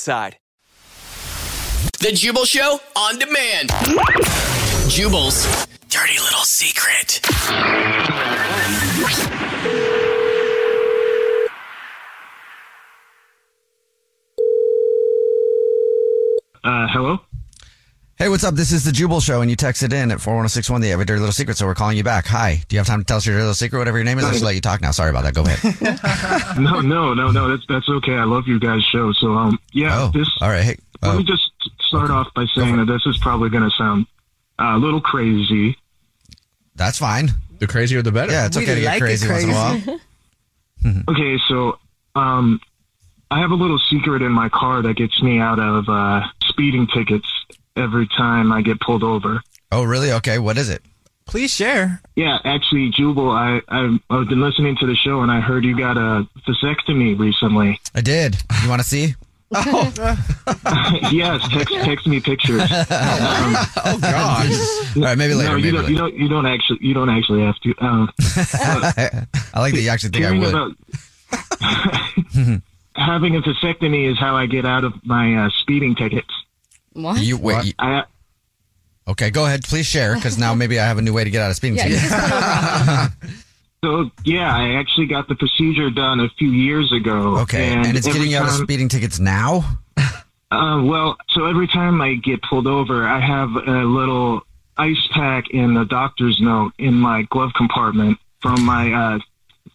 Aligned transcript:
Side. 0.00 0.38
The 2.00 2.12
Jubal 2.12 2.46
Show 2.46 2.80
on 2.96 3.18
demand. 3.18 3.68
Jubal's 4.88 5.66
dirty 5.90 6.18
little 6.18 6.44
secret. 6.44 7.20
Uh, 16.64 16.86
hello? 16.88 17.18
Hey, 18.20 18.28
what's 18.28 18.44
up? 18.44 18.54
This 18.54 18.70
is 18.70 18.84
the 18.84 18.92
Jubal 18.92 19.20
Show, 19.20 19.40
and 19.40 19.50
you 19.50 19.56
texted 19.56 19.94
in 19.94 20.10
at 20.10 20.20
41061. 20.20 20.82
the 20.82 20.92
Every 20.92 21.06
dirty 21.06 21.20
little 21.20 21.32
secret, 21.32 21.56
so 21.56 21.64
we're 21.64 21.74
calling 21.74 21.96
you 21.96 22.04
back. 22.04 22.26
Hi. 22.26 22.62
Do 22.68 22.76
you 22.76 22.78
have 22.78 22.86
time 22.86 22.98
to 23.00 23.04
tell 23.06 23.16
us 23.16 23.24
your 23.24 23.34
dirty 23.34 23.44
little 23.44 23.54
secret, 23.54 23.78
whatever 23.78 23.96
your 23.96 24.04
name 24.04 24.18
is? 24.18 24.26
I'll 24.26 24.38
let 24.44 24.54
you 24.54 24.60
talk 24.60 24.82
now. 24.82 24.90
Sorry 24.90 25.08
about 25.08 25.24
that. 25.24 25.32
Go 25.32 25.42
ahead. 25.46 26.58
no, 26.60 26.82
no, 26.82 27.14
no, 27.14 27.30
no. 27.30 27.48
That's 27.48 27.64
that's 27.66 27.88
okay. 27.88 28.12
I 28.12 28.24
love 28.24 28.46
you 28.46 28.60
guys' 28.60 28.84
show. 28.84 29.14
So, 29.14 29.32
um, 29.32 29.58
yeah. 29.72 29.98
Oh, 29.98 30.10
this. 30.12 30.28
all 30.42 30.50
right. 30.50 30.62
Hey, 30.62 30.76
Let 31.00 31.14
oh, 31.14 31.16
me 31.16 31.24
just 31.24 31.50
start 31.80 32.10
off 32.10 32.26
by 32.34 32.44
saying 32.54 32.76
that 32.76 32.84
this 32.84 33.06
is 33.06 33.16
probably 33.22 33.48
going 33.48 33.62
to 33.62 33.70
sound 33.70 34.04
uh, 34.58 34.74
a 34.74 34.78
little 34.78 35.00
crazy. 35.00 35.78
that's 36.74 36.98
fine. 36.98 37.30
The 37.58 37.66
crazier, 37.66 38.02
the 38.02 38.12
better. 38.12 38.32
Yeah, 38.32 38.44
it's 38.44 38.56
okay 38.58 38.74
to 38.74 38.80
get 38.82 39.00
crazy, 39.00 39.30
once 39.30 39.44
in 39.44 39.48
a 39.48 39.52
while. 39.54 40.00
Okay, 41.08 41.38
so 41.48 41.78
um, 42.14 42.60
I 43.30 43.40
have 43.40 43.50
a 43.50 43.54
little 43.54 43.78
secret 43.78 44.20
in 44.20 44.32
my 44.32 44.50
car 44.50 44.82
that 44.82 44.98
gets 44.98 45.22
me 45.22 45.38
out 45.38 45.58
of 45.58 45.88
uh, 45.88 46.20
speeding 46.42 46.86
tickets 46.86 47.26
every 47.80 48.06
time 48.16 48.52
I 48.52 48.62
get 48.62 48.78
pulled 48.80 49.02
over. 49.02 49.40
Oh, 49.72 49.82
really? 49.82 50.12
Okay. 50.12 50.38
What 50.38 50.58
is 50.58 50.68
it? 50.68 50.82
Please 51.26 51.52
share. 51.52 52.00
Yeah, 52.16 52.38
actually, 52.44 52.90
Jubal, 52.90 53.30
I, 53.30 53.60
I 53.68 53.98
I've 54.10 54.28
been 54.28 54.40
listening 54.40 54.76
to 54.80 54.86
the 54.86 54.96
show 54.96 55.20
and 55.20 55.30
I 55.30 55.40
heard 55.40 55.64
you 55.64 55.76
got 55.78 55.96
a 55.96 56.26
vasectomy 56.48 57.16
recently. 57.18 57.78
I 57.94 58.00
did. 58.00 58.36
You 58.62 58.68
want 58.68 58.82
to 58.82 58.86
see? 58.88 59.14
yes, 61.10 61.40
text 61.50 61.74
text 61.82 62.06
me 62.06 62.20
pictures. 62.20 62.62
Um, 62.70 63.56
Oh 63.84 63.98
gosh. 64.00 64.96
All 64.96 65.02
right, 65.02 65.18
maybe 65.18 65.34
later. 65.34 65.50
no, 65.50 65.56
you 65.56 65.72
maybe 65.72 65.76
don't. 65.76 65.82
later. 65.82 65.90
You 65.92 65.96
don't. 65.98 66.14
You 66.14 66.28
don't 66.28 66.46
actually. 66.46 66.78
You 66.82 66.94
don't 66.94 67.10
actually 67.10 67.42
have 67.42 67.58
to. 67.60 67.74
Um, 67.80 68.10
I 69.54 69.60
like 69.60 69.74
that 69.74 69.80
you 69.82 69.88
actually 69.88 70.10
think 70.10 70.24
I 70.26 70.38
would. 70.38 70.48
about 70.48 70.76
having 72.96 73.36
a 73.36 73.40
vasectomy 73.40 74.10
is 74.10 74.18
how 74.18 74.36
I 74.36 74.46
get 74.46 74.64
out 74.66 74.84
of 74.84 74.94
my 75.04 75.46
uh, 75.46 75.50
speeding 75.60 75.94
tickets. 75.94 76.28
What? 76.92 77.20
You 77.20 77.38
wait. 77.38 77.64
you- 77.64 77.72
I 77.78 78.04
okay, 79.08 79.30
go 79.30 79.46
ahead. 79.46 79.64
Please 79.64 79.86
share, 79.86 80.14
because 80.14 80.38
now 80.38 80.54
maybe 80.54 80.78
I 80.78 80.86
have 80.86 80.98
a 80.98 81.02
new 81.02 81.12
way 81.12 81.24
to 81.24 81.30
get 81.30 81.42
out 81.42 81.50
of 81.50 81.56
speeding 81.56 81.78
Yeah, 81.78 81.84
tickets. 81.84 82.02
just 82.02 82.30
got 82.30 83.10
over. 83.22 83.34
so 83.84 84.10
yeah, 84.24 84.54
I 84.54 84.74
actually 84.74 85.06
got 85.06 85.28
the 85.28 85.34
procedure 85.34 85.90
done 85.90 86.20
a 86.20 86.28
few 86.30 86.50
years 86.50 86.92
ago. 86.92 87.38
Okay, 87.38 87.72
and, 87.72 87.96
it's 87.96 88.06
getting 88.06 88.30
you 88.30 88.38
out 88.38 88.46
of 88.48 88.54
speeding 88.54 88.88
tickets 88.88 89.18
now. 89.18 89.78
Uh, 90.52 90.82
well, 90.82 91.16
so 91.28 91.46
every 91.46 91.68
time 91.68 92.00
I 92.00 92.14
get 92.14 92.42
pulled 92.42 92.66
over, 92.66 93.06
I 93.06 93.20
have 93.20 93.50
a 93.54 93.84
little 93.84 94.40
ice 94.76 95.06
pack 95.12 95.44
and 95.54 95.78
a 95.78 95.84
doctor's 95.84 96.40
note 96.40 96.72
in 96.76 96.94
my 96.94 97.22
glove 97.30 97.52
compartment 97.54 98.18
from 98.40 98.64
my 98.64 98.92
uh, 98.92 99.18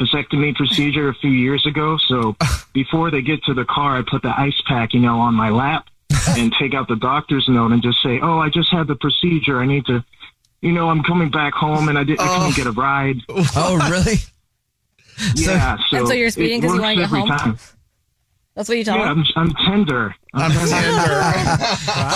vasectomy 0.00 0.54
procedure 0.54 1.08
a 1.08 1.14
few 1.14 1.32
years 1.32 1.66
ago. 1.66 1.98
So 2.06 2.36
before 2.72 3.10
they 3.10 3.20
get 3.20 3.42
to 3.46 3.54
the 3.54 3.64
car, 3.64 3.96
I 3.98 4.02
put 4.08 4.22
the 4.22 4.32
ice 4.40 4.62
pack, 4.64 4.94
you 4.94 5.00
know, 5.00 5.18
on 5.18 5.34
my 5.34 5.50
lap 5.50 5.86
and 6.38 6.52
take 6.58 6.74
out 6.74 6.88
the 6.88 6.96
doctor's 6.96 7.46
note 7.48 7.72
and 7.72 7.82
just 7.82 8.02
say, 8.02 8.20
"Oh, 8.22 8.38
I 8.38 8.48
just 8.48 8.70
had 8.70 8.86
the 8.86 8.96
procedure. 8.96 9.60
I 9.60 9.66
need 9.66 9.86
to." 9.86 10.04
You 10.62 10.72
know, 10.72 10.90
I'm 10.90 11.02
coming 11.02 11.30
back 11.30 11.54
home 11.54 11.88
and 11.88 11.96
I 11.98 12.04
didn't 12.04 12.20
I 12.20 12.26
couldn't 12.26 12.52
oh. 12.52 12.52
get 12.54 12.66
a 12.66 12.72
ride. 12.72 13.16
Oh, 13.56 13.88
really? 13.90 14.16
Yeah, 15.34 15.76
so 15.90 15.98
And 15.98 16.08
so 16.08 16.14
you're 16.14 16.30
speeding 16.30 16.60
because 16.62 16.74
you 16.74 16.80
wanna 16.80 16.96
get 16.96 17.08
home? 17.10 17.28
time. 17.28 17.58
That's 18.54 18.68
what 18.68 18.78
you 18.78 18.84
tell 18.84 18.96
Yeah, 18.98 19.12
him. 19.12 19.24
I'm, 19.36 19.50
I'm 19.50 19.54
tender. 19.66 20.14
I'm, 20.34 20.50
tender. 20.50 20.66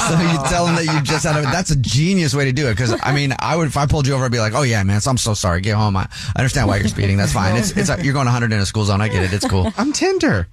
So 0.09 0.21
you 0.21 0.49
tell 0.49 0.67
them 0.67 0.75
that 0.77 0.85
you 0.93 1.01
just 1.03 1.25
had 1.25 1.37
a, 1.37 1.43
that's 1.43 1.71
a 1.71 1.77
genius 1.77 2.35
way 2.35 2.45
to 2.45 2.53
do 2.53 2.69
it. 2.69 2.77
Cause 2.77 2.99
I 3.03 3.15
mean, 3.15 3.35
I 3.39 3.57
would, 3.57 3.69
if 3.69 3.77
I 3.77 3.87
pulled 3.87 4.07
you 4.07 4.15
over, 4.15 4.25
I'd 4.25 4.33
be 4.33 4.39
like, 4.39 4.55
oh 4.55 4.63
yeah, 4.63 4.83
man, 4.83 5.01
so 5.01 5.11
I'm 5.11 5.17
so 5.17 5.35
sorry. 5.35 5.61
Get 5.61 5.77
home. 5.77 5.97
I, 5.97 6.09
I 6.35 6.41
understand 6.41 6.67
why 6.67 6.79
you're 6.79 6.89
speeding. 6.89 7.17
That's 7.17 7.33
fine. 7.33 7.57
It's, 7.57 7.71
it's, 7.77 7.89
you're 8.03 8.13
going 8.13 8.27
100 8.27 8.53
in 8.53 8.59
a 8.59 8.67
school 8.67 8.85
zone. 8.85 9.01
I 9.01 9.09
get 9.09 9.23
it. 9.23 9.33
It's 9.33 9.47
cool. 9.47 9.73
I'm 9.77 9.93
tender. 9.93 10.49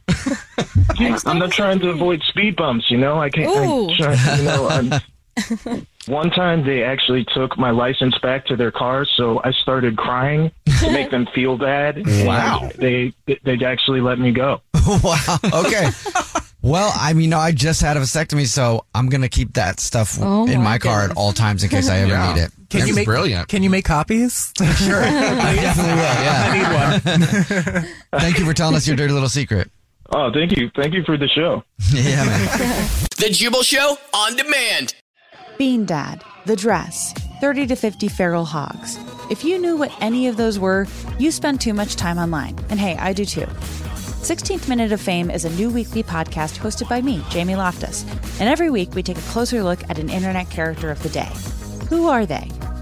Yeah, 0.99 1.17
I'm 1.25 1.39
not 1.39 1.51
trying 1.51 1.79
to 1.79 1.89
avoid 1.89 2.21
speed 2.23 2.55
bumps, 2.55 2.89
you 2.89 2.97
know. 2.97 3.19
I 3.19 3.29
can't. 3.29 3.49
Ooh. 3.49 3.89
I 3.91 3.95
try, 3.97 4.37
you 4.37 4.43
know, 4.43 4.67
I'm, 4.67 5.85
one 6.07 6.29
time 6.31 6.65
they 6.65 6.83
actually 6.83 7.25
took 7.33 7.57
my 7.57 7.71
license 7.71 8.17
back 8.19 8.45
to 8.47 8.55
their 8.55 8.71
car, 8.71 9.05
so 9.05 9.41
I 9.43 9.51
started 9.51 9.97
crying 9.97 10.51
to 10.81 10.91
make 10.91 11.09
them 11.11 11.27
feel 11.33 11.57
bad. 11.57 12.03
Wow. 12.25 12.69
They 12.75 13.13
they 13.43 13.63
actually 13.65 14.01
let 14.01 14.19
me 14.19 14.31
go. 14.31 14.61
wow. 15.03 15.37
Okay. 15.65 15.89
Well, 16.63 16.91
I 16.95 17.13
mean, 17.13 17.31
no, 17.31 17.39
I 17.39 17.51
just 17.51 17.81
had 17.81 17.97
a 17.97 18.01
vasectomy, 18.01 18.45
so 18.45 18.85
I'm 18.93 19.09
going 19.09 19.21
to 19.21 19.29
keep 19.29 19.53
that 19.53 19.79
stuff 19.79 20.17
Oh, 20.21 20.45
in 20.47 20.59
my 20.59 20.63
my 20.73 20.77
car 20.77 21.01
at 21.01 21.17
all 21.17 21.31
times 21.33 21.63
in 21.63 21.69
case 21.69 21.89
I 21.89 21.97
ever 21.99 22.11
Yeah. 22.11 22.33
need 22.35 22.41
it. 22.41 22.51
Can 22.69 22.79
That's 22.81 22.89
you 22.89 22.95
make 22.95 23.05
brilliant? 23.05 23.47
Can 23.47 23.63
you 23.63 23.69
make 23.71 23.83
copies? 23.85 24.53
Sure. 24.57 25.01
I 25.03 25.55
definitely 25.55 25.93
will. 25.93 26.23
Yeah. 26.23 27.01
I 27.01 27.73
need 27.73 27.81
one. 28.13 28.21
Thank 28.21 28.37
you 28.39 28.45
for 28.45 28.53
telling 28.53 28.75
us 28.75 28.85
your 28.87 28.95
dirty 28.95 29.11
little 29.13 29.27
secret. 29.27 29.71
Oh, 30.13 30.29
thank 30.33 30.55
you, 30.57 30.69
thank 30.75 30.93
you 30.93 31.03
for 31.03 31.17
the 31.17 31.27
show. 31.27 31.63
Yeah, 31.93 32.25
man. 32.25 32.89
The 33.17 33.29
Jubal 33.29 33.61
Show 33.63 33.97
on 34.13 34.35
demand. 34.35 34.95
Bean 35.57 35.85
Dad, 35.85 36.23
The 36.45 36.55
Dress, 36.55 37.13
30 37.39 37.67
to 37.67 37.75
50 37.75 38.07
Feral 38.07 38.45
Hogs. 38.45 38.97
If 39.29 39.43
you 39.43 39.59
knew 39.59 39.77
what 39.77 39.91
any 40.01 40.27
of 40.27 40.37
those 40.37 40.57
were, 40.59 40.87
you 41.19 41.31
spend 41.31 41.61
too 41.61 41.73
much 41.73 41.95
time 41.95 42.17
online. 42.17 42.57
And 42.69 42.79
hey, 42.79 42.97
I 42.97 43.13
do 43.13 43.23
too. 43.25 43.45
16th 44.21 44.67
Minute 44.67 44.91
of 44.91 44.99
Fame 45.01 45.31
is 45.31 45.45
a 45.45 45.49
new 45.51 45.69
weekly 45.69 46.03
podcast 46.03 46.57
hosted 46.59 46.89
by 46.89 47.01
me, 47.01 47.23
Jamie 47.29 47.55
Loftus. 47.55 48.03
And 48.39 48.49
every 48.49 48.69
week 48.69 48.93
we 48.95 49.03
take 49.03 49.17
a 49.17 49.31
closer 49.31 49.63
look 49.63 49.87
at 49.89 49.99
an 49.99 50.09
internet 50.09 50.49
character 50.49 50.89
of 50.89 51.01
the 51.03 51.09
day. 51.09 51.31
Who 51.89 52.07
are 52.07 52.25
they? 52.25 52.50